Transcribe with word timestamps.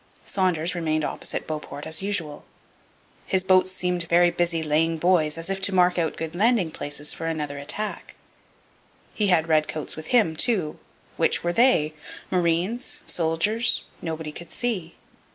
Saunders 0.25 0.73
remained 0.73 1.03
opposite 1.05 1.45
Beauport, 1.45 1.85
as 1.85 2.01
usual. 2.01 2.43
His 3.27 3.43
boats 3.43 3.69
seemed 3.71 4.05
very 4.09 4.31
busy 4.31 4.63
laying 4.63 4.97
buoys, 4.97 5.37
as 5.37 5.47
if 5.47 5.61
to 5.61 5.75
mark 5.75 5.99
out 5.99 6.17
good 6.17 6.35
landing 6.35 6.71
places 6.71 7.13
for 7.13 7.27
another 7.27 7.59
attack. 7.59 8.15
He 9.13 9.27
had 9.27 9.47
redcoats 9.47 9.95
with 9.95 10.07
him, 10.07 10.35
too. 10.35 10.79
Which 11.17 11.43
were 11.43 11.53
they? 11.53 11.93
Marines? 12.31 13.01
Soldiers? 13.05 13.83
Nobody 14.01 14.31
could 14.31 14.49
see. 14.49 14.95